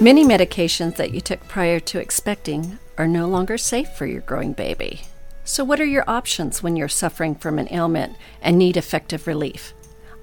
[0.00, 4.52] Many medications that you took prior to expecting are no longer safe for your growing
[4.52, 5.02] baby.
[5.44, 9.72] So, what are your options when you're suffering from an ailment and need effective relief?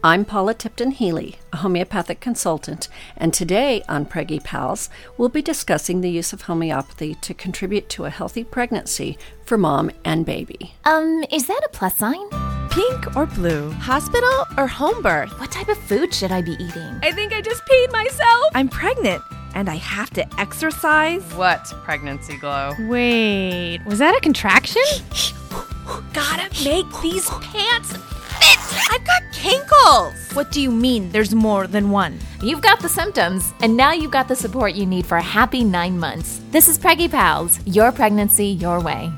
[0.04, 6.02] I'm Paula Tipton Healy, a homeopathic consultant, and today on Preggy Pals, we'll be discussing
[6.02, 10.76] the use of homeopathy to contribute to a healthy pregnancy for mom and baby.
[10.84, 12.30] Um, is that a plus sign?
[12.72, 13.72] Pink or blue?
[13.72, 15.40] Hospital or home birth?
[15.40, 17.00] What type of food should I be eating?
[17.03, 18.52] I think I just peed myself.
[18.53, 19.22] I'm pregnant
[19.55, 21.23] and I have to exercise.
[21.34, 22.73] What pregnancy glow?
[22.80, 24.81] Wait, was that a contraction?
[26.14, 28.92] Gotta make these pants fit.
[28.92, 30.36] I've got kinkles.
[30.36, 32.20] What do you mean there's more than one?
[32.42, 35.64] You've got the symptoms, and now you've got the support you need for a happy
[35.64, 36.42] nine months.
[36.52, 39.12] This is Preggy Pals, your pregnancy, your way.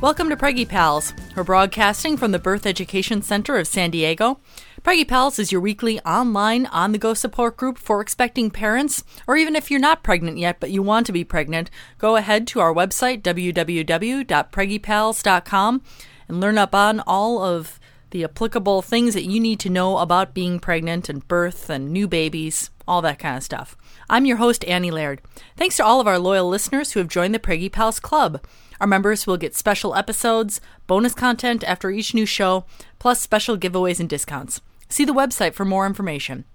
[0.00, 1.12] Welcome to Preggy Pals.
[1.34, 4.38] We're broadcasting from the Birth Education Center of San Diego.
[4.82, 9.36] Preggy Pals is your weekly online on the go support group for expecting parents, or
[9.36, 12.60] even if you're not pregnant yet but you want to be pregnant, go ahead to
[12.60, 15.82] our website, www.preggypals.com,
[16.28, 20.32] and learn up on all of the applicable things that you need to know about
[20.32, 23.76] being pregnant and birth and new babies, all that kind of stuff.
[24.10, 25.20] I'm your host, Annie Laird.
[25.58, 28.42] Thanks to all of our loyal listeners who have joined the Preggy Pals Club.
[28.80, 32.64] Our members will get special episodes, bonus content after each new show,
[32.98, 34.62] plus special giveaways and discounts.
[34.88, 36.46] See the website for more information.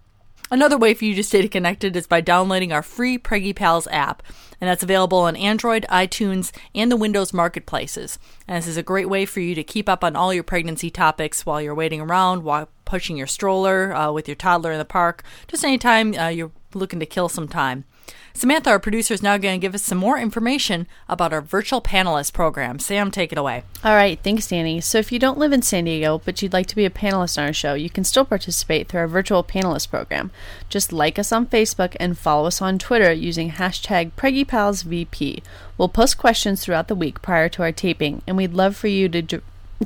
[0.49, 4.23] Another way for you to stay connected is by downloading our free Preggy Pals app,
[4.59, 8.17] and that's available on Android, iTunes, and the Windows marketplaces.
[8.47, 10.89] And this is a great way for you to keep up on all your pregnancy
[10.89, 14.85] topics while you're waiting around, while pushing your stroller uh, with your toddler in the
[14.85, 17.85] park, just anytime uh, you're looking to kill some time.
[18.35, 21.81] Samantha, our producer, is now going to give us some more information about our virtual
[21.81, 22.79] panelist program.
[22.79, 23.63] Sam, take it away.
[23.83, 24.81] All right, thanks, Danny.
[24.81, 27.37] So, if you don't live in San Diego but you'd like to be a panelist
[27.37, 30.31] on our show, you can still participate through our virtual panelist program.
[30.67, 35.43] Just like us on Facebook and follow us on Twitter using hashtag PreggyPalsVP.
[35.77, 39.09] We'll post questions throughout the week prior to our taping, and we'd love for you
[39.09, 39.41] to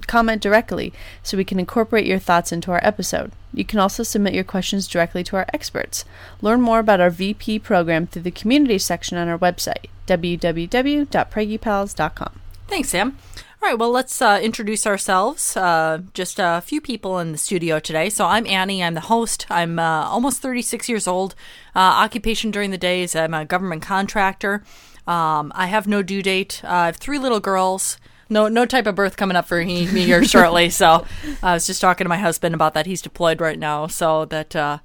[0.05, 0.91] comment directly
[1.23, 3.31] so we can incorporate your thoughts into our episode.
[3.53, 6.05] You can also submit your questions directly to our experts.
[6.41, 12.39] Learn more about our VP program through the community section on our website, www.preggypals.com.
[12.67, 13.17] Thanks, Sam.
[13.59, 15.57] All right, well, let's uh, introduce ourselves.
[15.57, 18.07] Uh, just a few people in the studio today.
[18.09, 18.83] So, I'm Annie.
[18.83, 19.47] I'm the host.
[19.49, 21.33] I'm uh, almost 36 years old.
[21.75, 24.63] Uh, occupation during the day is I'm a government contractor.
[25.07, 26.61] Um, I have no due date.
[26.63, 27.97] Uh, I have three little girls
[28.29, 30.69] no no type of birth coming up for me here shortly.
[30.77, 31.05] So
[31.41, 32.85] I was just talking to my husband about that.
[32.85, 34.79] He's deployed right now, so that uh,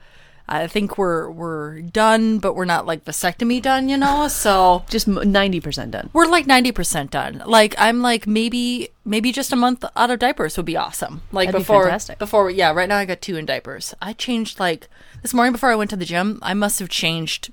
[0.49, 4.29] I think we're we're done, but we're not like vasectomy done, you know.
[4.29, 6.11] So just ninety percent done.
[6.13, 7.43] We're like ninety percent done.
[7.47, 11.23] Like I'm like maybe maybe just a month out of diapers would be awesome.
[11.31, 12.73] Like That'd before be before yeah.
[12.73, 13.95] Right now I got two in diapers.
[14.03, 14.89] I changed like
[15.23, 16.39] this morning before I went to the gym.
[16.43, 17.53] I must have changed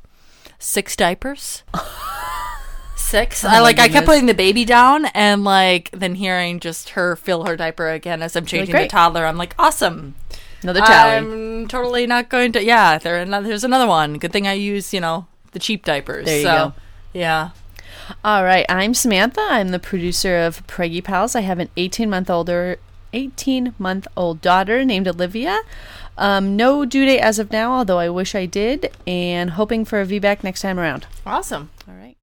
[0.57, 1.63] six diapers.
[3.09, 3.43] six.
[3.43, 7.15] Oh I like I kept putting the baby down and like then hearing just her
[7.15, 9.25] fill her diaper again as I'm changing the toddler.
[9.25, 10.15] I'm like, awesome.
[10.61, 11.15] Another tally.
[11.15, 12.63] I'm totally not going to.
[12.63, 13.17] Yeah, there.
[13.17, 14.17] Another, there's another one.
[14.17, 16.25] Good thing I use you know the cheap diapers.
[16.25, 16.73] There you so, go.
[17.13, 17.49] Yeah.
[18.23, 19.41] All right, I'm Samantha.
[19.41, 21.35] I'm the producer of Preggy Pals.
[21.35, 22.79] I have an 18 month older,
[23.13, 25.59] 18 month old daughter named Olivia.
[26.17, 30.01] Um, no due date as of now, although I wish I did, and hoping for
[30.01, 31.07] a VBAC next time around.
[31.25, 31.69] Awesome.
[31.87, 32.18] All right.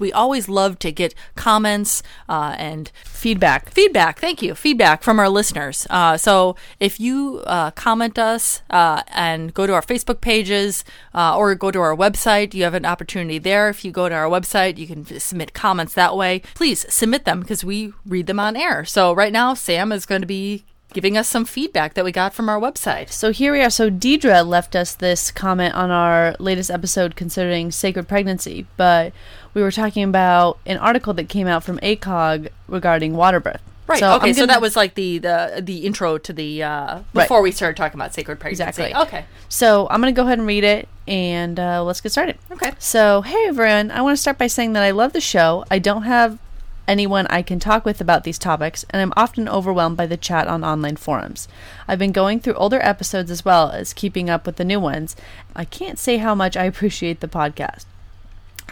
[0.00, 3.70] We always love to get comments uh, and Feedback.
[3.70, 4.18] feedback.
[4.18, 4.54] Thank you.
[4.54, 5.86] Feedback from our listeners.
[5.90, 11.36] Uh, so if you uh, comment us uh, and go to our Facebook pages uh,
[11.36, 13.68] or go to our website, you have an opportunity there.
[13.68, 16.40] If you go to our website, you can submit comments that way.
[16.54, 18.86] Please submit them because we read them on air.
[18.86, 22.34] So right now, Sam is going to be giving us some feedback that we got
[22.34, 23.10] from our website.
[23.10, 23.70] So here we are.
[23.70, 29.12] So Deidre left us this comment on our latest episode considering sacred pregnancy, but
[29.54, 33.62] we were talking about an article that came out from ACOG regarding water birth.
[33.86, 33.98] Right.
[33.98, 34.28] So okay.
[34.28, 37.24] I'm So that was like the the the intro to the uh, Right.
[37.24, 38.62] before we started talking about sacred pregnancy.
[38.62, 38.94] Exactly.
[38.94, 39.24] Okay.
[39.48, 42.38] So I'm going to go ahead and read it and uh, let's get started.
[42.52, 42.70] Okay.
[42.78, 45.64] So, hey everyone, I want to start by saying that I love the show.
[45.72, 46.38] I don't have
[46.86, 50.46] anyone I can talk with about these topics, and I'm often overwhelmed by the chat
[50.46, 51.48] on online forums.
[51.86, 55.16] I've been going through older episodes as well as keeping up with the new ones.
[55.54, 57.84] I can't say how much I appreciate the podcast.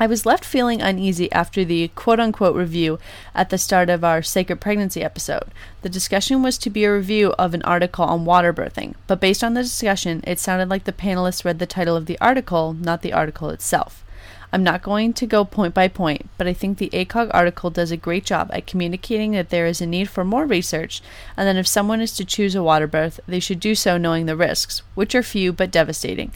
[0.00, 3.00] I was left feeling uneasy after the quote unquote review
[3.34, 5.46] at the start of our Sacred Pregnancy episode.
[5.82, 9.42] The discussion was to be a review of an article on water birthing, but based
[9.42, 13.02] on the discussion, it sounded like the panelists read the title of the article, not
[13.02, 14.04] the article itself.
[14.50, 17.90] I'm not going to go point by point, but I think the ACOG article does
[17.90, 21.02] a great job at communicating that there is a need for more research,
[21.36, 24.24] and that if someone is to choose a water birth, they should do so knowing
[24.24, 26.32] the risks, which are few but devastating,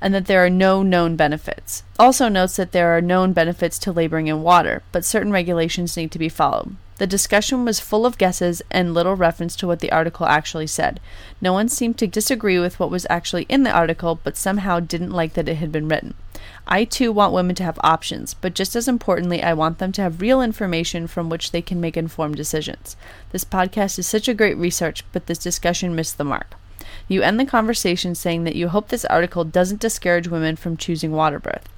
[0.00, 1.82] and that there are no known benefits.
[1.98, 6.12] Also notes that there are known benefits to laboring in water, but certain regulations need
[6.12, 6.76] to be followed.
[6.98, 10.98] The discussion was full of guesses and little reference to what the article actually said.
[11.40, 15.12] No one seemed to disagree with what was actually in the article, but somehow didn't
[15.12, 16.14] like that it had been written.
[16.66, 20.02] I too want women to have options, but just as importantly, I want them to
[20.02, 22.96] have real information from which they can make informed decisions.
[23.32, 26.54] This podcast is such a great research, but this discussion missed the mark.
[27.08, 31.12] You end the conversation saying that you hope this article doesn't discourage women from choosing
[31.12, 31.68] water birth.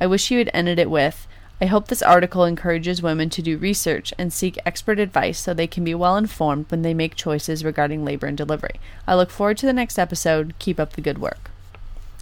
[0.00, 1.26] I wish you had ended it with,
[1.62, 5.66] I hope this article encourages women to do research and seek expert advice so they
[5.66, 8.80] can be well informed when they make choices regarding labor and delivery.
[9.06, 10.54] I look forward to the next episode.
[10.58, 11.49] Keep up the good work.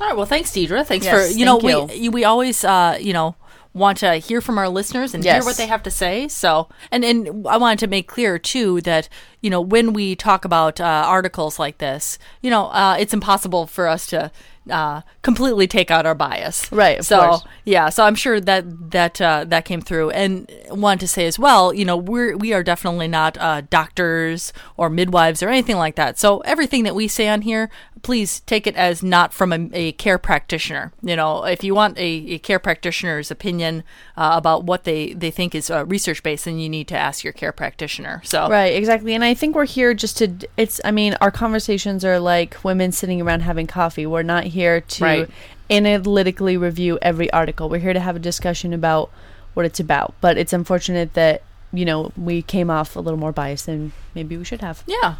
[0.00, 0.16] All right.
[0.16, 0.84] Well, thanks, Deidre.
[0.86, 3.34] Thanks Yes, for you know thank we we always uh you know
[3.74, 6.28] want to hear from our listeners and hear what they have to say.
[6.28, 9.08] So and and I wanted to make clear too that
[9.40, 13.66] you know when we talk about uh, articles like this, you know, uh, it's impossible
[13.66, 14.30] for us to.
[14.70, 17.44] Uh, completely take out our bias, Right, of so course.
[17.64, 21.38] yeah, so I'm sure that that uh, that came through, and want to say as
[21.38, 25.96] well, you know, we're we are definitely not uh, doctors or midwives or anything like
[25.96, 26.18] that.
[26.18, 27.70] So everything that we say on here,
[28.02, 30.92] please take it as not from a, a care practitioner.
[31.02, 32.02] You know, if you want a,
[32.34, 33.84] a care practitioner's opinion
[34.16, 37.24] uh, about what they they think is uh, research based, then you need to ask
[37.24, 38.20] your care practitioner.
[38.24, 39.14] So Right, exactly.
[39.14, 42.92] And I think we're here just to it's I mean, our conversations are like women
[42.92, 44.06] sitting around having coffee.
[44.06, 45.30] We're not here to Right.
[45.70, 47.68] analytically review every article.
[47.68, 49.10] We're here to have a discussion about
[49.54, 50.14] what it's about.
[50.20, 54.36] But it's unfortunate that, you know, we came off a little more biased than maybe
[54.36, 54.82] we should have.
[54.86, 55.16] yeah,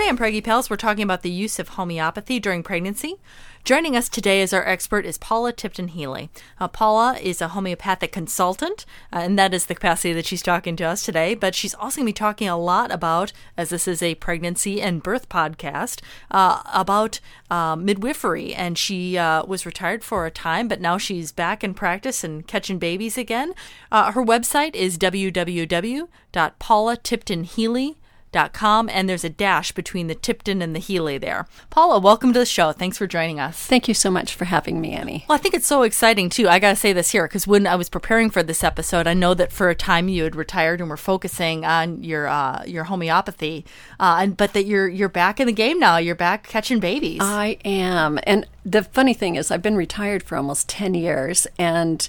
[0.00, 3.16] Today on Preggy Pals, we're talking about the use of homeopathy during pregnancy.
[3.64, 6.30] Joining us today as our expert is Paula Tipton Healy.
[6.58, 10.74] Uh, Paula is a homeopathic consultant, uh, and that is the capacity that she's talking
[10.76, 11.34] to us today.
[11.34, 14.80] But she's also going to be talking a lot about, as this is a pregnancy
[14.80, 16.00] and birth podcast,
[16.30, 17.20] uh, about
[17.50, 18.54] uh, midwifery.
[18.54, 22.46] And she uh, was retired for a time, but now she's back in practice and
[22.46, 23.52] catching babies again.
[23.92, 27.96] Uh, her website is www.paulatiptonhealy.com
[28.32, 31.46] dot com and there's a dash between the Tipton and the Healy there.
[31.70, 32.72] Paula, welcome to the show.
[32.72, 33.66] Thanks for joining us.
[33.66, 35.24] Thank you so much for having me, Annie.
[35.28, 36.48] Well, I think it's so exciting too.
[36.48, 39.14] I got to say this here because when I was preparing for this episode, I
[39.14, 42.84] know that for a time you had retired and were focusing on your uh, your
[42.84, 43.64] homeopathy,
[43.98, 45.96] uh, and but that you're you're back in the game now.
[45.96, 47.20] You're back catching babies.
[47.22, 48.18] I am.
[48.24, 52.08] And the funny thing is, I've been retired for almost 10 years, and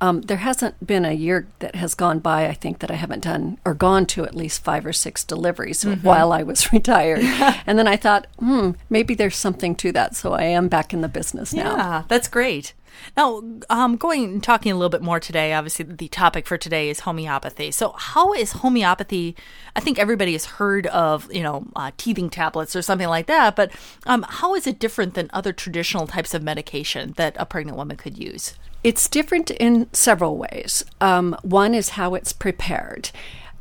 [0.00, 3.24] um, there hasn't been a year that has gone by, I think, that I haven't
[3.24, 7.20] done or gone to at least five or six deliveries while I was retired.
[7.66, 10.16] and then I thought, hmm, maybe there's something to that.
[10.16, 11.76] So I am back in the business now.
[11.76, 12.72] Yeah, that's great.
[13.16, 16.90] Now, um, going and talking a little bit more today, obviously the topic for today
[16.90, 17.70] is homeopathy.
[17.70, 19.36] So, how is homeopathy?
[19.76, 23.56] I think everybody has heard of, you know, uh, teething tablets or something like that,
[23.56, 23.70] but
[24.06, 27.96] um, how is it different than other traditional types of medication that a pregnant woman
[27.96, 28.54] could use?
[28.82, 30.84] It's different in several ways.
[31.00, 33.10] Um, one is how it's prepared.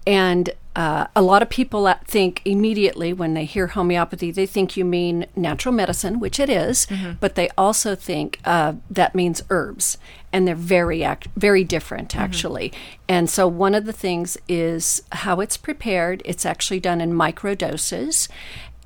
[0.07, 4.85] And uh, a lot of people think immediately when they hear homeopathy, they think you
[4.85, 6.87] mean natural medicine, which it is,
[7.19, 9.97] but they also think uh, that means herbs,
[10.31, 12.71] and they're very act- very different actually.
[13.09, 16.21] And so one of the things is how it's prepared.
[16.23, 18.29] It's actually done in micro doses,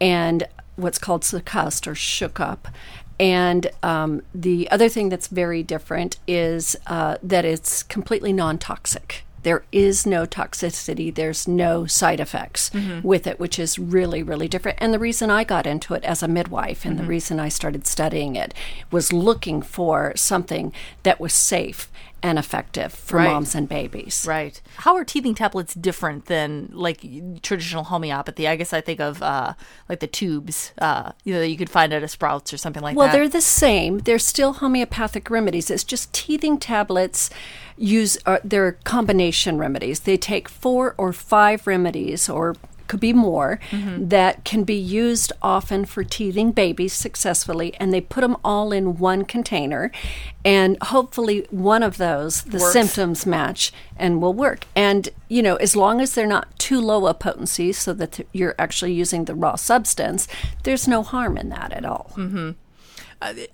[0.02, 2.68] and what's called succussed or shook up.
[3.24, 9.24] And um, the other thing that's very different is uh, that it's completely non toxic.
[9.44, 12.70] There is no toxicity, there's no side effects
[13.02, 14.78] with it, which is really, really different.
[14.82, 17.86] And the reason I got into it as a midwife and the reason I started
[17.86, 18.54] studying it
[18.92, 21.90] was looking for something that was safe
[22.24, 23.30] and effective for Right.
[23.30, 24.26] moms and babies.
[24.28, 24.60] Right.
[24.78, 27.06] How are teething tablets different than like
[27.44, 28.48] traditional homeopathy?
[28.48, 29.54] I guess I think of uh,
[29.90, 32.82] like the tubes, uh, you know, that you could find at a Sprouts or something
[32.82, 33.14] like Well, that.
[33.14, 34.00] Well, they're the same.
[34.00, 35.70] They're still homeopathic remedies.
[35.70, 37.30] It's just teething tablets
[37.76, 40.02] use uh, they're combination remedies.
[40.02, 42.56] They take four or five remedies or
[42.88, 44.08] could be more, mm-hmm.
[44.10, 47.74] that can be used often for teething babies successfully.
[47.76, 49.92] And they put them all in one container.
[50.46, 52.74] And hopefully, one of those, the Works.
[52.74, 54.66] symptoms match and will work.
[54.76, 58.28] And, you know, as long as they're not too low a potency so that th-
[58.34, 60.28] you're actually using the raw substance,
[60.64, 62.12] there's no harm in that at all.
[62.16, 62.52] Mm-hmm.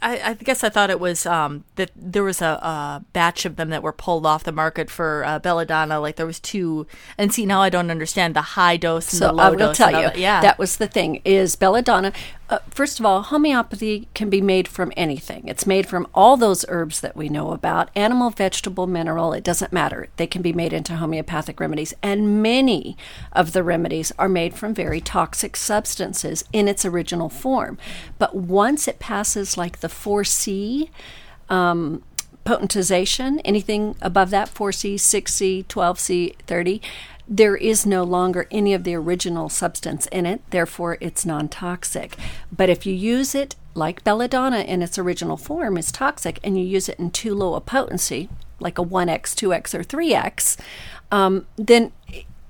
[0.01, 3.55] I, I guess I thought it was um, that there was a, a batch of
[3.55, 5.99] them that were pulled off the market for uh, belladonna.
[5.99, 9.27] Like there was two, and see now I don't understand the high dose and So
[9.27, 9.77] the low I will dose.
[9.77, 10.17] tell you, that.
[10.17, 11.21] yeah, that was the thing.
[11.25, 12.11] Is belladonna?
[12.49, 15.47] Uh, first of all, homeopathy can be made from anything.
[15.47, 19.33] It's made from all those herbs that we know about, animal, vegetable, mineral.
[19.33, 20.09] It doesn't matter.
[20.17, 22.97] They can be made into homeopathic remedies, and many
[23.33, 27.77] of the remedies are made from very toxic substances in its original form.
[28.17, 30.89] But once it passes like the four C.
[31.49, 32.03] Um,
[32.45, 36.81] potentization, anything above that, 4C, 6C, 12C, 30,
[37.29, 42.17] there is no longer any of the original substance in it, therefore it's non toxic.
[42.51, 46.65] But if you use it like belladonna in its original form is toxic and you
[46.65, 50.57] use it in too low a potency, like a 1x, 2x, or 3x,
[51.11, 51.91] um, then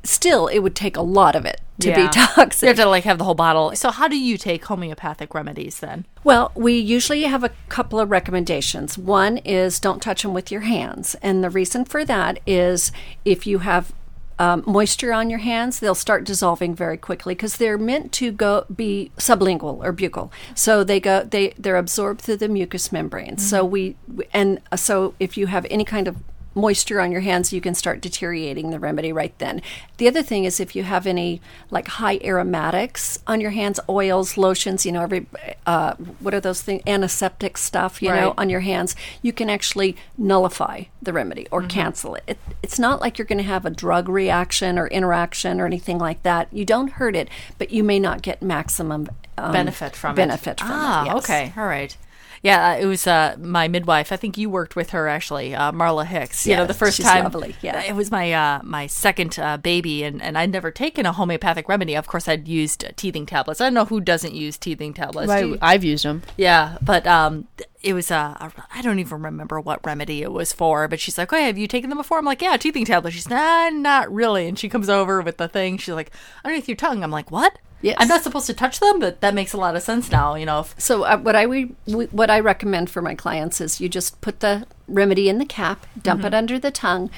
[0.03, 2.03] still it would take a lot of it to Yeah.
[2.05, 2.62] be toxic.
[2.63, 3.75] You have to like have the whole bottle.
[3.75, 6.05] So how do you take homeopathic remedies then?
[6.24, 8.98] Well, we usually have a couple of recommendations.
[8.98, 11.15] One is don't touch them with your hands.
[11.21, 12.91] And the reason for that is
[13.25, 13.93] if you have
[14.39, 18.65] um, moisture on your hands, they'll start dissolving very quickly because they're meant to go
[18.74, 20.31] be sublingual or buccal.
[20.55, 23.48] So they go they they're absorbed through the mucous membranes.
[23.48, 23.98] So we
[24.34, 26.15] and uh, so if you have any kind of
[26.60, 29.62] moisture on your hands, you can start deteriorating the remedy right then.
[29.98, 34.38] The other thing is if you have any like high aromatics on your hands, oils,
[34.38, 35.25] lotions, you know, every
[35.66, 39.96] uh, what are those things, antiseptic stuff, you know, on your hands, you can actually
[40.18, 42.24] nullify the remedy or cancel it.
[42.28, 42.38] it.
[42.62, 46.24] It's not like you're going to have a drug reaction or interaction or anything like
[46.24, 46.48] that.
[46.51, 50.60] You don't hurt it, but you may not get maximum um, benefit from benefit it.
[50.60, 51.06] from ah, it.
[51.08, 51.24] yes.
[51.24, 51.96] okay, all right.
[52.41, 54.12] Yeah, uh, it was uh, my midwife.
[54.12, 56.46] I think you worked with her actually, uh, Marla Hicks.
[56.46, 57.24] You know, Yeah, the first time.
[57.24, 57.81] lovely, yeah.
[57.84, 61.67] it was my uh, my second uh, baby, and, and I'd never taken a homeopathic
[61.67, 61.96] remedy.
[61.96, 63.60] Of course, I'd used uh, teething tablets.
[63.62, 65.31] I don't know who doesn't use teething tablets.
[65.31, 66.24] Do I, I've used them.
[66.38, 67.48] yeah, but um,
[67.81, 70.88] it was uh, a I don't even remember what remedy it was for.
[70.88, 73.29] But she's like, "Oh, have you taken them before?" I'm like, "Yeah, teething tablets." She's
[73.29, 74.48] nah, not really.
[74.48, 75.77] And she comes over with the thing.
[75.77, 76.12] She's like,
[76.46, 77.95] "Underneath your tongue." I'm like, "What?" Yes.
[78.00, 80.36] I'm not supposed to touch them, but that makes a lot of sense now.
[80.36, 83.62] You know, if, So uh, what I we, we, what I recommend for my clients
[83.62, 87.09] is you just put the remedy in the cap, dump it under the tongue,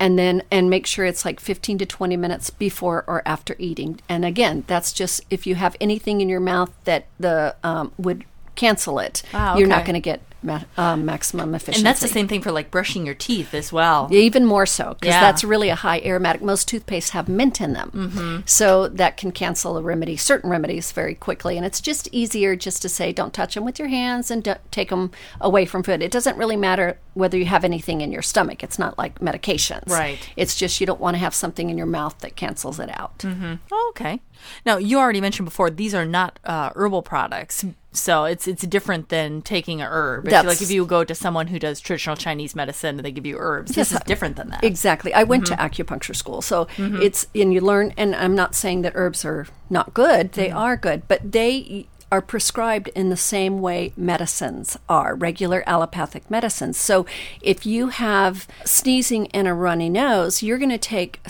[0.00, 4.00] and then and make sure it's like 15 to 20 minutes before or after eating.
[4.08, 8.24] And again, that's just if you have anything in your mouth that the um, would
[8.56, 11.80] cancel it, Ah, you're not going to get ma- um, maximum efficiency.
[11.80, 14.08] and that's the same thing for like brushing your teeth as well.
[14.10, 15.20] Even more so, because Yeah.
[15.20, 16.42] that's really a high aromatic.
[16.42, 18.40] Most toothpastes have mint in them, Mm-hmm.
[18.46, 21.56] so that can cancel a remedy, certain remedies, very quickly.
[21.56, 24.90] And it's just easier just to say, don't touch them with your hands and take
[24.90, 26.02] them away from food.
[26.02, 28.62] It doesn't really matter whether you have anything in your stomach.
[28.62, 30.18] It's not like medications, Right.
[30.36, 33.24] It's just you don't want to have something in your mouth that cancels it out.
[33.72, 34.20] Oh, okay.
[34.64, 39.08] Now you already mentioned before these are not uh, herbal products, so it's it's different
[39.08, 40.26] than taking a herb.
[40.28, 43.26] If, like if you go to someone who does traditional Chinese medicine and they give
[43.26, 44.62] you herbs, this is different than that.
[44.62, 45.12] Exactly.
[45.14, 45.54] I went Mm-hmm.
[45.54, 46.42] to acupuncture school.
[46.42, 50.48] So it's, and you learn, and I'm not saying that herbs are not good, they
[50.48, 50.58] Mm-hmm.
[50.58, 56.76] are good, but they are prescribed in the same way medicines are, regular allopathic medicines.
[56.78, 57.04] So
[57.42, 61.20] if you have sneezing and a runny nose, you're going to take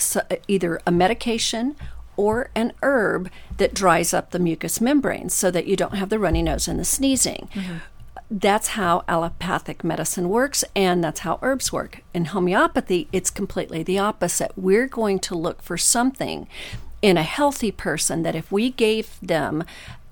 [0.47, 1.75] either a medication
[2.19, 6.19] or an herb that dries up the mucous membranes so that you don't have the
[6.19, 7.77] runny nose and the sneezing mm-hmm.
[8.29, 12.01] that's how allopathic medicine works and that's how herbs work.
[12.13, 14.51] In homeopathy, it's completely the opposite.
[14.57, 16.45] We're going to look for something
[17.01, 19.63] in a healthy person that if we gave them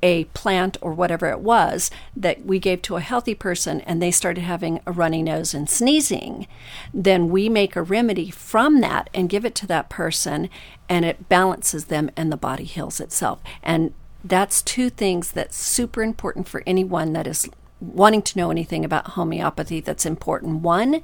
[0.04, 4.12] a plant or whatever it was that we gave to a healthy person and they
[4.12, 6.48] started having a runny nose and sneezing,
[6.94, 10.50] then we make a remedy from that and give it to that person
[10.88, 13.42] and it balances them and the body heals itself.
[13.64, 17.50] And that's two things that's super important for anyone that is
[17.80, 20.62] wanting to know anything about homeopathy that's important.
[20.62, 21.02] One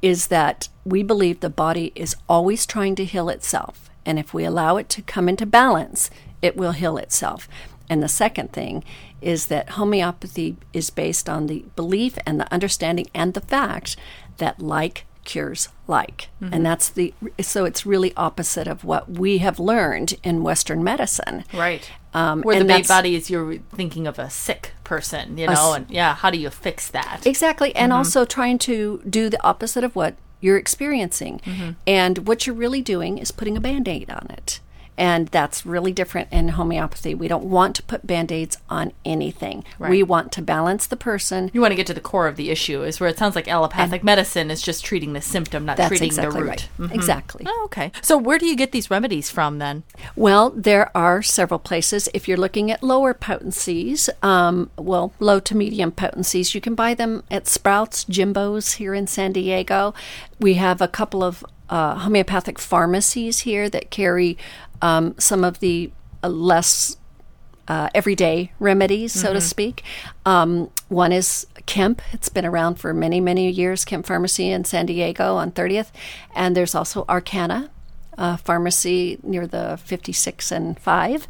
[0.00, 3.90] is that we believe the body is always trying to heal itself.
[4.04, 7.48] And if we allow it to come into balance, it will heal itself.
[7.92, 8.84] And the second thing
[9.20, 13.96] is that homeopathy is based on the belief and the understanding and the fact
[14.38, 16.28] that like cures like.
[16.40, 16.62] And mm-hmm.
[16.62, 21.44] that's the so it's really opposite of what we have learned in Western medicine.
[21.52, 21.86] Right.
[22.14, 25.90] Um, Where the main body is you're thinking of a sick person, you know, and
[25.90, 27.26] yeah, how do you fix that?
[27.26, 27.76] Exactly.
[27.76, 27.98] And mm-hmm.
[27.98, 31.42] also trying to do the opposite of what you're experiencing.
[31.44, 31.70] Mm-hmm.
[31.86, 34.60] And what you're really doing is putting a band aid on it.
[34.98, 37.14] And that's really different in homeopathy.
[37.14, 39.64] We don't want to put band aids on anything.
[39.78, 41.50] We want to balance the person.
[41.54, 43.48] You want to get to the core of the issue, is where it sounds like
[43.48, 46.48] allopathic medicine is just treating the symptom, not treating exactly the root.
[46.48, 46.68] right.
[46.90, 46.94] Mhm.
[46.94, 47.44] Exactly.
[47.48, 47.90] Oh, okay.
[48.02, 49.82] So where do you get these remedies from then?
[50.14, 52.08] Well, there are several places.
[52.12, 56.94] If you're looking at lower potencies, um, well, low to medium potencies, you can buy
[56.94, 59.94] them at Sprouts, Jimbo's here in San Diego.
[60.38, 64.36] We have a couple of uh, homeopathic pharmacies here that carry
[64.80, 65.90] um, some of the
[66.22, 66.96] uh, less
[67.68, 69.82] uh, everyday remedies, so to speak.
[70.26, 72.02] Um, one is Kemp.
[72.12, 75.90] It's been around for many, many years, Kemp Pharmacy in San Diego on 30th.
[76.34, 77.70] And there's also Arcana
[78.18, 81.26] uh, Pharmacy near the 56 and 5.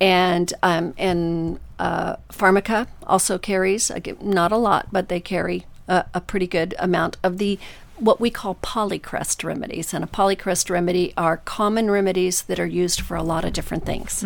[0.00, 6.20] And, um, and uh, Pharmaca also carries, not a lot, but they carry a, a
[6.20, 7.58] pretty good amount of the
[7.96, 9.94] what we call polycrest remedies.
[9.94, 13.84] And a polycrest remedy are common remedies that are used for a lot of different
[13.86, 14.24] things.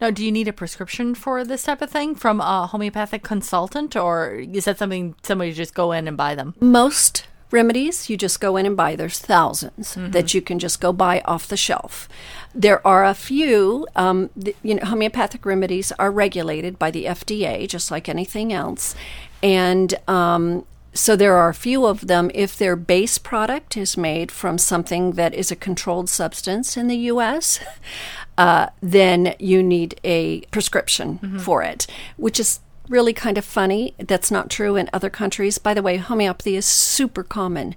[0.00, 3.96] Now, do you need a prescription for this type of thing from a homeopathic consultant,
[3.96, 6.54] or is that something somebody just go in and buy them?
[6.60, 10.90] most remedies you just go in and buy there's 1000s that you can just go
[10.90, 12.08] buy off the shelf
[12.54, 17.68] there are a few um, th- you know homeopathic remedies are regulated by the fda
[17.68, 18.94] just like anything else
[19.42, 24.30] and um, so there are a few of them if their base product is made
[24.30, 27.60] from something that is a controlled substance in the us
[28.38, 33.94] uh, then you need a prescription for it which is really kind of funny.
[33.98, 35.58] That's not true in other countries.
[35.58, 37.74] By the way, homeopathy is super common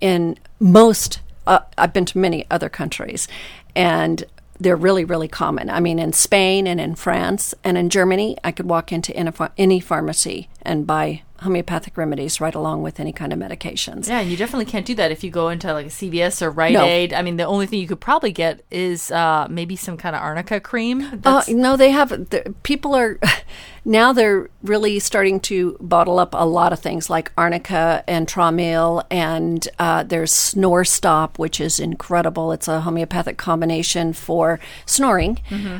[0.00, 3.28] in most, uh, I've been to many other countries,
[3.74, 4.24] and
[4.60, 5.70] they're really, really common.
[5.70, 9.14] I mean, in Spain and in France and in Germany, I could walk into
[9.56, 14.08] any pharmacy and buy homeopathic remedies right along with any kind of medications.
[14.08, 16.50] Yeah, and you definitely can't do that if you go into like a CVS or
[16.50, 16.84] Rite No.
[16.84, 17.12] Aid.
[17.12, 20.22] I mean, the only thing you could probably get is uh, maybe some kind of
[20.22, 21.20] arnica cream.
[21.24, 22.10] Uh, no, they have.
[22.10, 23.18] The, people are
[23.88, 29.02] now they're really starting to bottle up a lot of things like arnica and Traumeel,
[29.10, 32.52] and uh, there's Snore Stop, which is incredible.
[32.52, 35.38] It's a homeopathic combination for snoring.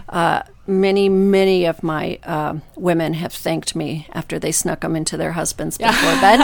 [0.09, 5.19] Uh, many, many of my uh, women have thanked me after they snuck them into
[5.19, 6.41] their husbands before bed,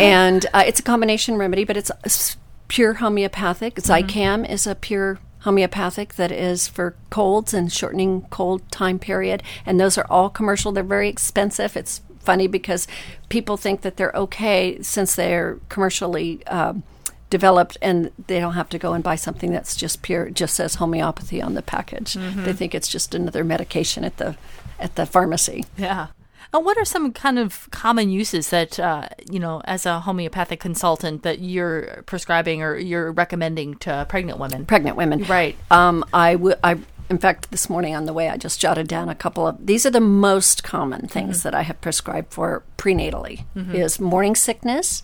[0.00, 2.36] and uh, it's a combination remedy, but it's
[2.68, 3.74] pure homeopathic.
[3.74, 9.78] Zicam is a pure homeopathic that is for colds and shortening cold time period, and
[9.78, 10.72] those are all commercial.
[10.72, 11.76] They're very expensive.
[11.76, 12.86] It's funny because
[13.28, 16.84] people think that they're okay since they're commercially um,
[17.30, 20.74] developed and they don't have to go and buy something that's just pure just says
[20.76, 24.36] homeopathy on the package they think it's just another medication at the
[24.78, 26.08] at the pharmacy yeah.
[26.52, 30.60] And what are some kind of common uses that, uh, you know, as a homeopathic
[30.60, 34.66] consultant, that you're prescribing or you're recommending to pregnant women?
[34.66, 35.24] pregnant women.
[35.24, 35.56] Right.
[35.70, 36.58] Um, I would.
[36.62, 36.78] I
[37.10, 39.66] in fact, this morning on the way, I just jotted down a couple of.
[39.66, 45.02] These are the most common things that I have prescribed for prenatally: is morning sickness,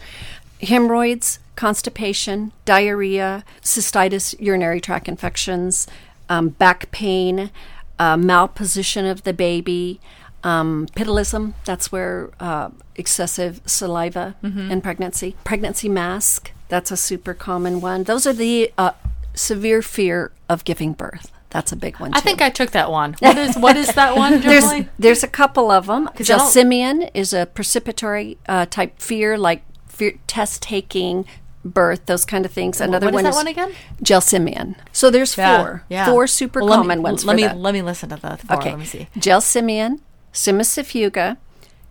[0.63, 5.87] hemorrhoids, constipation, diarrhea, cystitis, urinary tract infections,
[6.29, 7.51] um, back pain,
[7.99, 10.01] uh, malposition of the baby.
[10.45, 15.35] Um, pitulism, that's where uh, excessive saliva in pregnancy.
[15.45, 18.05] Pregnancy mask, that's a super common one.
[18.05, 18.93] Those are the uh,
[19.35, 21.33] severe fear of giving birth.
[21.51, 22.13] That's a big one.
[22.15, 23.15] I think I took that one.
[23.21, 26.09] What is what is that one, there's there's a couple of them.
[26.17, 31.25] Don't- is a precipitory uh, type fear, like fear, test taking,
[31.65, 32.81] birth, those kind of things.
[32.81, 33.73] Another what is one that is one again?
[34.03, 34.75] Gelsemium.
[34.93, 36.07] So there's Yeah, four, yeah.
[36.07, 37.25] four super Well, let me- common ones.
[37.25, 37.57] Let me that.
[37.57, 38.57] let me listen to the four.
[38.59, 38.71] Okay.
[38.71, 39.09] Let me see.
[39.17, 40.01] Gelsemium,
[40.33, 41.37] Cimicifuga,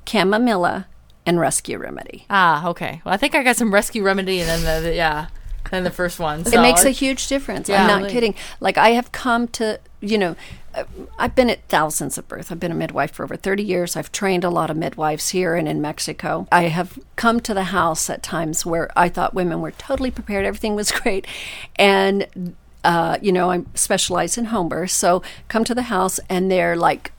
[0.05, 0.85] Chamomilla,
[1.25, 2.25] and Rescue Remedy.
[2.29, 3.01] Ah, okay.
[3.03, 5.27] Well, I think I got some rescue remedy, and then the, the yeah,
[5.71, 6.41] then the first one.
[6.41, 7.67] it makes a huge difference.
[7.67, 7.81] Yeah.
[7.81, 8.11] I'm not Really.
[8.11, 8.35] kidding.
[8.61, 10.35] Like I have come to, you know,
[10.73, 10.85] uh,
[11.19, 12.49] I've been at thousands of births.
[12.51, 13.97] I've been a midwife for over 30 years.
[13.97, 16.47] I've trained a lot of midwives here and in Mexico.
[16.51, 20.45] I have come to the house at times where I thought women were totally prepared.
[20.45, 21.27] Everything was great.
[21.75, 24.93] And, uh, you know, I specialize in home births.
[24.93, 27.11] So come to the house and they're like,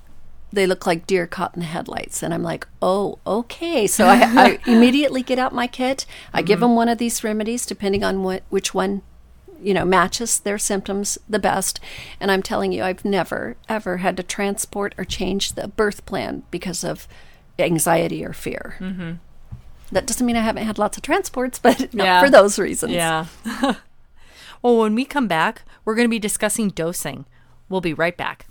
[0.53, 2.23] they look like deer caught in the headlights.
[2.23, 3.87] And I'm like, oh, okay.
[3.87, 6.07] So I, I immediately get out my kit.
[6.33, 9.03] I give them one of these remedies, depending on what which one,
[9.63, 11.81] you know, matches their symptoms the best.
[12.21, 16.45] And I'm telling you, I've never, ever had to transport or change the birth plan
[16.51, 17.07] because of
[17.59, 18.77] anxiety or fear.
[18.81, 19.13] Mm-hmm.
[19.93, 22.21] That doesn't mean I haven't had lots of transports, but not Yeah.
[22.23, 22.93] for those reasons.
[22.93, 23.27] Yeah.
[24.63, 27.25] well, when we come back, we're going to be discussing dosing.
[27.69, 28.47] We'll be right back.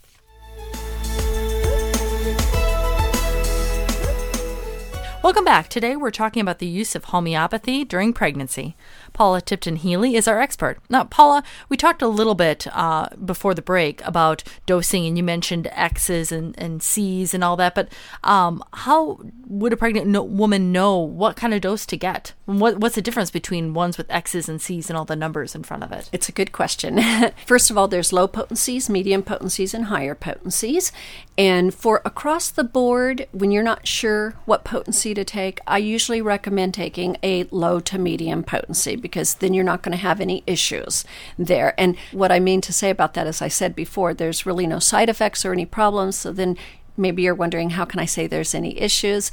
[5.27, 5.67] Welcome back.
[5.67, 8.77] Today we're talking about the use of homeopathy during pregnancy.
[9.13, 10.79] Paula Tipton Healy is our expert.
[10.89, 15.23] Now, Paula, we talked a little bit uh, before the break about dosing, and you
[15.23, 17.89] mentioned X's and, and C's and all that, but
[18.23, 22.33] um, how would a pregnant no- woman know what kind of dose to get?
[22.45, 25.63] What, what's the difference between ones with X's and C's and all the numbers in
[25.63, 26.09] front of it?
[26.11, 26.99] It's a good question.
[27.45, 30.91] First of all, there's low potencies, medium potencies, and higher potencies.
[31.37, 36.21] And for across the board, when you're not sure what potency to take, I usually
[36.21, 40.43] recommend taking a low to medium potency because then you're not going to have any
[40.45, 41.05] issues
[41.37, 41.73] there.
[41.79, 44.79] And what I mean to say about that, as I said before, there's really no
[44.79, 46.15] side effects or any problems.
[46.17, 46.57] So then
[46.97, 49.31] maybe you're wondering how can I say there's any issues?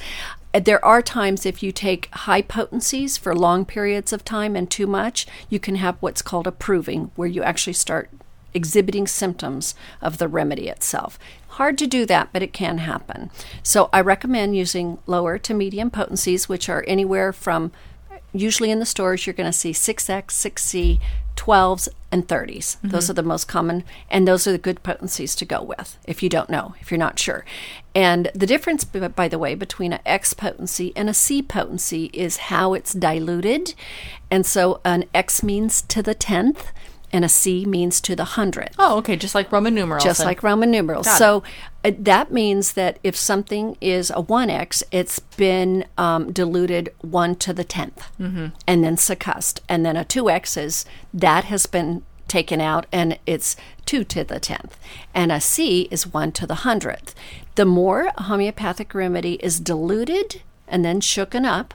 [0.52, 4.70] Uh, there are times if you take high potencies for long periods of time and
[4.70, 8.10] too much, you can have what's called a proving, where you actually start
[8.54, 11.18] exhibiting symptoms of the remedy itself.
[11.48, 13.30] Hard to do that, but it can happen.
[13.62, 17.72] So I recommend using lower to medium potencies, which are anywhere from
[18.34, 21.00] usually in the stores, you're going to see 6X, 6C,
[21.36, 22.56] 12s, and 30s.
[22.56, 22.88] Mm-hmm.
[22.88, 26.22] Those are the most common, and those are the good potencies to go with if
[26.22, 27.44] you don't know, if you're not sure.
[27.94, 32.36] And the difference, by the way, between an X potency and a C potency is
[32.36, 33.74] how it's diluted.
[34.30, 36.66] And so an X means to the 10th,
[37.14, 40.04] and a C means to the 100th Oh, okay, just like Roman numerals.
[40.04, 40.26] just then.
[40.26, 41.06] like Roman numerals.
[41.06, 41.18] Got.
[41.18, 41.42] So
[41.84, 47.52] uh, that means that if something is a 1x, it's been um, diluted 1 to
[47.54, 48.46] the 10th Mm-hmm.
[48.66, 49.60] and then succussed.
[49.68, 53.54] And then a 2x is that has been taken out and it's
[53.86, 54.72] 2 to the 10th.
[55.14, 57.14] And a C is 1 to the 100th.
[57.54, 61.74] The more a homeopathic remedy is diluted and then shooken up,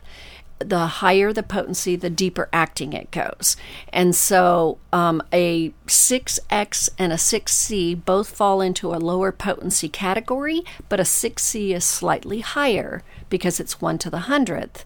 [0.60, 3.56] the higher the potency, the deeper acting it goes.
[3.93, 10.63] And so um, a 6X and a 6C both fall into a lower potency category,
[10.89, 14.84] but a 6C is slightly higher because it's 1 to the 100th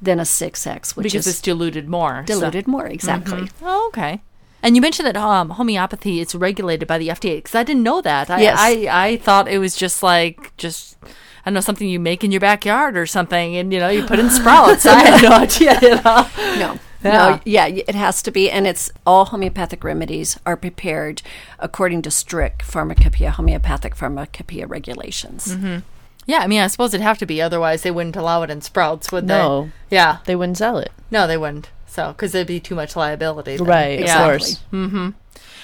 [0.00, 2.24] than a 6X, which because is it's diluted more.
[2.26, 2.86] so- diluted more.
[2.86, 3.48] Exactly.
[3.62, 4.22] Oh, okay.
[4.62, 8.02] And you mentioned that um, homeopathy is regulated by the FDA because I didn't know
[8.02, 8.28] that.
[8.28, 8.58] I, Yes.
[8.60, 10.98] I I thought it was just like just
[11.44, 14.04] I don't know something you make in your backyard or something, and you know you
[14.04, 14.86] put in sprouts.
[14.86, 15.78] I had no idea.
[15.80, 16.28] You know?
[16.58, 16.78] No.
[17.02, 17.12] Yeah.
[17.12, 21.22] No, yeah, it has to be, and it's all homeopathic remedies are prepared
[21.58, 25.46] according to strict pharmacopoeia, homeopathic pharmacopoeia regulations.
[25.56, 25.78] Mm-hmm.
[26.26, 28.60] Yeah, I mean I suppose it'd have to be, otherwise they wouldn't allow it in
[28.60, 29.70] sprouts, would No.
[29.88, 29.96] they?
[29.96, 30.92] Yeah, They wouldn't sell it.
[31.10, 31.70] no, they wouldn't.
[31.86, 33.56] So because there'd be too much liability.
[33.56, 33.66] then.
[33.66, 34.18] Right, Yeah.
[34.20, 34.60] of course.
[34.70, 35.08] Mm-hmm.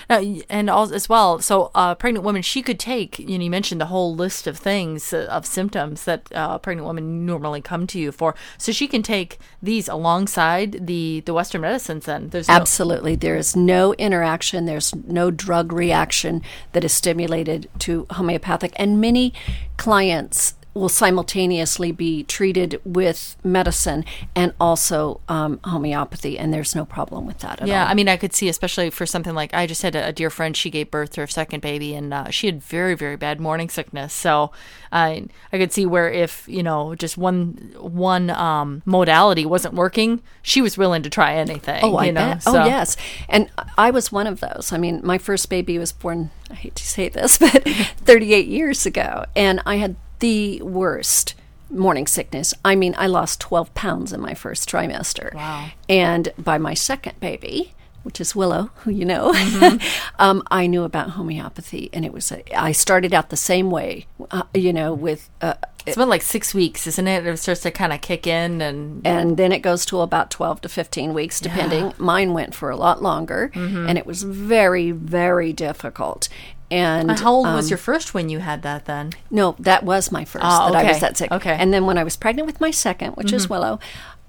[0.08, 3.50] Now, and all, as well, so a pregnant woman, she could take, you know, you
[3.50, 7.86] mentioned the whole list of things, uh, of symptoms that uh, pregnant woman normally come
[7.88, 8.34] to you for.
[8.58, 12.28] So she can take these alongside the, the Western medicines then.
[12.28, 13.16] There's Absolutely.
[13.16, 18.72] There is no interaction, there's no drug reaction that is stimulated to homeopathic.
[18.76, 19.34] And many
[19.76, 27.26] clients will simultaneously be treated with medicine and also um, homeopathy, and there's no problem
[27.26, 27.90] with that at Yeah, all.
[27.90, 30.30] I mean, I could see, especially for something like I just had a, a dear
[30.30, 30.56] friend.
[30.56, 33.68] She gave birth to her second baby, and uh, she had very, very bad morning
[33.70, 34.12] sickness.
[34.12, 34.52] So
[34.92, 40.22] I, I could see where if you know just one one um, modality wasn't working,
[40.42, 41.80] she was willing to try anything.
[41.82, 42.20] Oh, I know?
[42.20, 42.42] bet.
[42.42, 42.96] So- Oh, yes.
[43.28, 44.72] And I was one of those.
[44.72, 48.86] I mean, my first baby was born, I hate to say this, but 38 years
[48.86, 49.26] ago.
[49.36, 51.34] And I had the worst
[51.70, 52.54] morning sickness.
[52.64, 55.34] I mean, I lost 12 pounds in my first trimester.
[55.34, 55.68] Wow.
[55.88, 57.72] And by my second baby,
[58.04, 59.78] which is Willow, who you know, Mm-hmm.
[60.20, 61.90] um, I knew about homeopathy.
[61.92, 65.28] And it was, a, I started out the same way, uh, you know, with.
[65.42, 65.54] Uh,
[65.86, 67.26] It's been like six weeks, isn't it?
[67.26, 70.60] It starts to kind of kick in, and and then it goes to about 12
[70.62, 73.88] to 15 weeks depending mine went for a lot longer Mm-hmm.
[73.88, 76.28] and it was very very difficult
[76.70, 78.84] and how old was um, your first when you had that?
[78.86, 81.50] Then no that was my first Ah, that i was that sick Okay.
[81.50, 81.60] Mm-hmm.
[81.62, 83.78] and then when i was pregnant with my second which is willow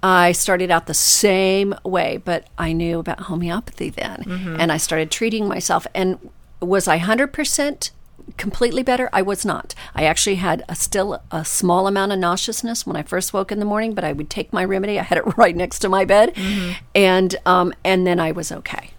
[0.02, 4.60] i started out the same way but i knew about homeopathy then Mm-hmm.
[4.60, 6.18] and i started treating myself and
[6.60, 7.90] was i 100%
[8.36, 12.86] completely better i was not i actually had a, still a small amount of nauseousness
[12.86, 15.18] when i first woke in the morning but i would take my remedy i had
[15.18, 16.72] it right next to my bed Mm-hmm.
[16.94, 18.90] and um, and then i was okay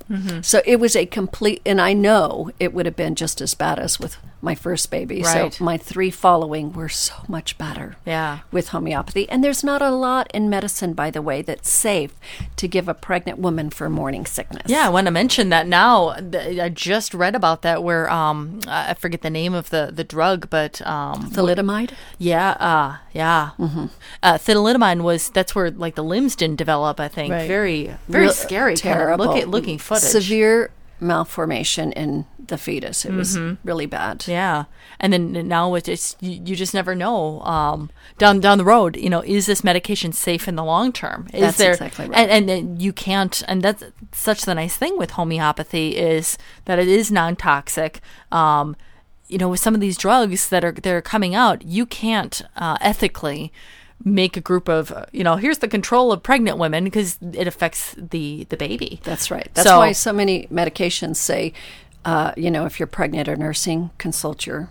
[0.42, 3.78] so it was a complete and i know it would have been just as bad
[3.78, 5.54] as with my first baby Right.
[5.54, 8.40] so my three following were so much better Yeah.
[8.52, 12.14] with homeopathy and there's not a lot in medicine by the way that's safe
[12.56, 16.10] to give a pregnant woman for morning sickness Yeah, I want to mention that now.
[16.10, 20.50] I just read about that where um I forget the name of the the drug,
[20.50, 23.86] but um thalidomide yeah uh yeah Mm-hmm.
[24.24, 27.00] uh, thalidomide was that's where like the limbs didn't develop.
[27.00, 27.48] I think Right.
[27.48, 28.76] very very Real- scary.
[28.78, 30.24] kind of terrible Look at looking footage.
[30.24, 33.06] severe malformation in the fetus.
[33.06, 34.26] It was really bad.
[34.28, 34.66] Yeah,
[35.00, 38.98] and then now it's you, you just never know um, down down the road.
[38.98, 41.28] You know, is this medication safe in the long term?
[41.34, 42.18] Is That's there, exactly right.
[42.18, 43.42] And, and then you can't.
[43.48, 48.02] And that's such the nice thing with homeopathy is that it is non toxic.
[48.32, 48.76] Um,
[49.28, 52.42] you know, with some of these drugs that are that are coming out, you can't
[52.56, 53.54] uh, ethically
[54.06, 57.48] make a group of uh, you know here's the control of pregnant women because it
[57.48, 59.50] affects the the baby That's right.
[59.54, 61.54] That's So- why so many medications say,
[62.06, 64.70] uh, you know, if you're pregnant or nursing, consult your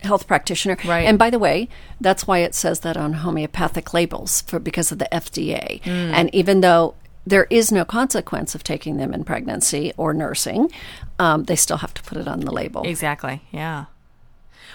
[0.00, 0.76] health practitioner.
[0.84, 1.06] Right.
[1.06, 1.68] And by the way,
[2.00, 5.80] that's why it says that on homeopathic labels for because of the FDA.
[5.82, 6.12] Mm.
[6.12, 6.94] And even though
[7.26, 10.70] there is no consequence of taking them in pregnancy or nursing,
[11.18, 12.82] um, they still have to put it on the label.
[12.82, 13.42] Exactly.
[13.50, 13.86] Yeah.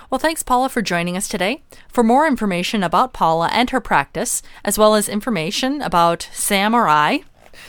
[0.09, 1.61] Well, thanks, Paula, for joining us today.
[1.87, 6.87] For more information about Paula and her practice, as well as information about Sam or
[6.87, 7.25] I,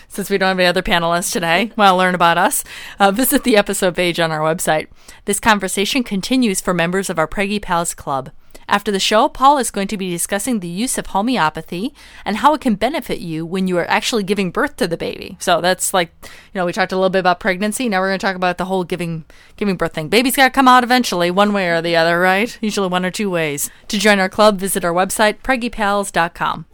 [0.09, 2.65] since we don't have any other panelists today, want to learn about us,
[2.99, 4.89] uh, visit the episode page on our website.
[5.27, 8.31] This conversation continues for members of our Preggy Pals Club.
[8.71, 11.93] After the show, Paul is going to be discussing the use of homeopathy
[12.25, 15.37] and how it can benefit you when you are actually giving birth to the baby.
[15.41, 17.89] So that's like, you know, we talked a little bit about pregnancy.
[17.89, 19.25] Now we're going to talk about the whole giving
[19.57, 20.09] giving birth thing.
[20.09, 22.57] Baby's got to come out eventually, one way or the other, right?
[22.61, 23.71] Usually one or two ways.
[23.89, 26.67] To join our club, visit our website, preggypals.com.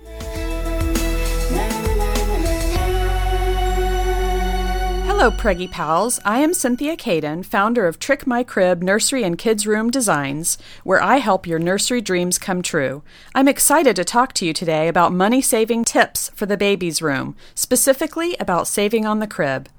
[5.18, 6.20] Hello, Preggy Pals.
[6.26, 11.02] I am Cynthia Caden, founder of Trick My Crib Nursery and Kids Room Designs, where
[11.02, 13.02] I help your nursery dreams come true.
[13.34, 17.34] I'm excited to talk to you today about money saving tips for the baby's room,
[17.54, 19.70] specifically about saving on the crib.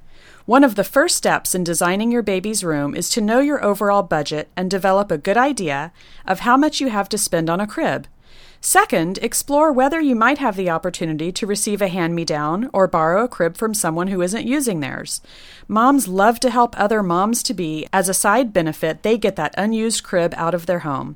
[0.47, 4.01] One of the first steps in designing your baby's room is to know your overall
[4.01, 5.93] budget and develop a good idea
[6.25, 8.07] of how much you have to spend on a crib.
[8.59, 12.87] Second, explore whether you might have the opportunity to receive a hand me down or
[12.87, 15.21] borrow a crib from someone who isn't using theirs.
[15.67, 17.87] Moms love to help other moms to be.
[17.93, 21.15] As a side benefit, they get that unused crib out of their home.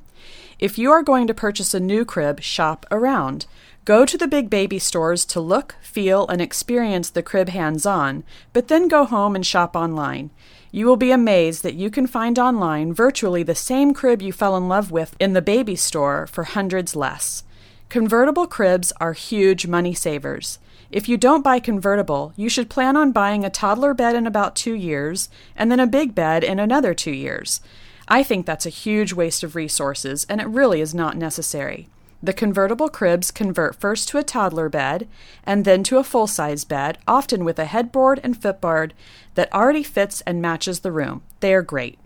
[0.60, 3.48] If you are going to purchase a new crib, shop around.
[3.84, 8.24] Go to the big baby stores to look, feel, and experience the crib hands on,
[8.54, 10.30] but then go home and shop online.
[10.74, 14.56] You will be amazed that you can find online virtually the same crib you fell
[14.56, 17.44] in love with in the baby store for hundreds less.
[17.90, 20.60] Convertible cribs are huge money savers.
[20.90, 24.56] If you don't buy convertible, you should plan on buying a toddler bed in about
[24.56, 27.60] two years and then a big bed in another two years.
[28.08, 31.90] I think that's a huge waste of resources, and it really is not necessary.
[32.24, 35.08] The convertible cribs convert first to a toddler bed
[35.44, 38.94] and then to a full size bed, often with a headboard and footboard
[39.34, 41.24] that already fits and matches the room.
[41.40, 41.98] They are great.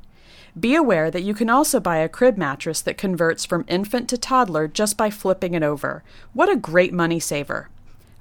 [0.57, 4.17] Be aware that you can also buy a crib mattress that converts from infant to
[4.17, 6.01] toddler just by flipping it over.
[6.31, 7.67] What a great money saver!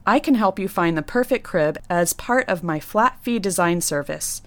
[0.05, 3.81] I can help you find the perfect crib as part of my flat fee design
[3.81, 4.43] service.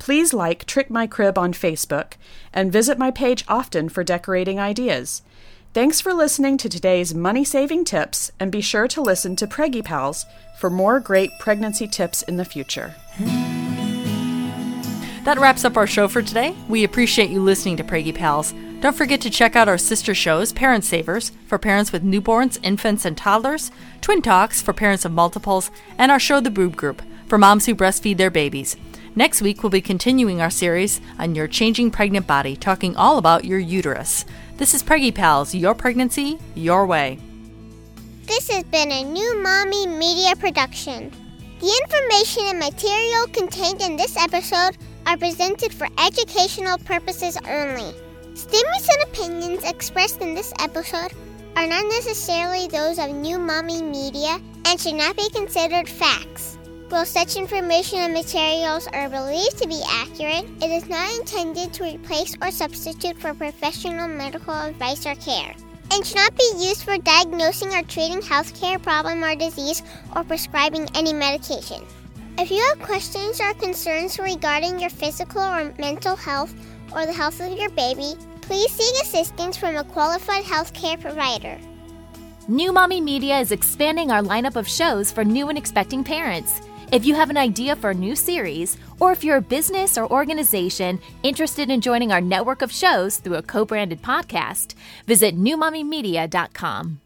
[0.00, 2.14] Please like Trick My Crib on Facebook
[2.52, 5.22] and visit my page often for decorating ideas.
[5.74, 9.84] Thanks for listening to today's money saving tips, and be sure to listen to Preggy
[9.84, 10.24] Pals
[10.58, 12.94] for more great pregnancy tips in the future.
[15.24, 16.56] That wraps up our show for today.
[16.70, 18.54] We appreciate you listening to Preggy Pals.
[18.80, 23.04] Don't forget to check out our sister shows, Parent Savers, for parents with newborns, infants,
[23.04, 27.36] and toddlers, Twin Talks, for parents of multiples, and our show, The Boob Group, for
[27.36, 28.78] moms who breastfeed their babies.
[29.14, 33.44] Next week, we'll be continuing our series on your changing pregnant body, talking all about
[33.44, 34.24] your uterus.
[34.58, 37.20] This is Preggy Pals, your pregnancy, your way.
[38.24, 41.12] This has been a new Mommy Media production.
[41.60, 47.94] The information and material contained in this episode are presented for educational purposes only.
[48.34, 51.12] Statements and opinions expressed in this episode
[51.54, 56.57] are not necessarily those of New Mommy Media and should not be considered facts.
[56.88, 61.84] While such information and materials are believed to be accurate, it is not intended to
[61.84, 65.54] replace or substitute for professional medical advice or care
[65.92, 69.82] and should not be used for diagnosing or treating health care problem or disease
[70.16, 71.84] or prescribing any medication.
[72.38, 76.54] If you have questions or concerns regarding your physical or mental health
[76.94, 81.58] or the health of your baby, please seek assistance from a qualified healthcare provider.
[82.48, 86.62] New Mommy Media is expanding our lineup of shows for new and expecting parents.
[86.90, 90.10] If you have an idea for a new series, or if you're a business or
[90.10, 94.74] organization interested in joining our network of shows through a co branded podcast,
[95.06, 97.00] visit newmommymedia.com.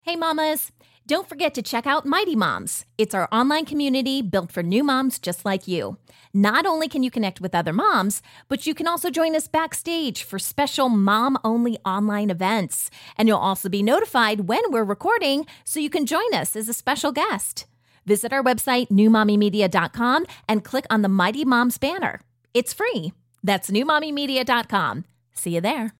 [0.00, 0.72] Hey, mamas!
[1.06, 2.86] Don't forget to check out Mighty Moms.
[2.96, 5.98] It's our online community built for new moms just like you.
[6.32, 10.22] Not only can you connect with other moms, but you can also join us backstage
[10.22, 12.90] for special mom only online events.
[13.18, 16.74] And you'll also be notified when we're recording so you can join us as a
[16.74, 17.66] special guest.
[18.08, 22.22] Visit our website, newmommymedia.com, and click on the Mighty Moms banner.
[22.54, 23.12] It's free.
[23.44, 25.04] That's newmommymedia.com.
[25.34, 25.92] See you there.